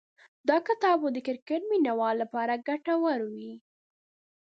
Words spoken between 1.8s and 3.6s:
والو لپاره ګټور وي.